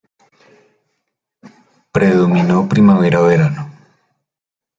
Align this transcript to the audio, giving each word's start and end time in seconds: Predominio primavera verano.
Predominio 1.95 2.65
primavera 2.71 3.21
verano. 3.31 3.61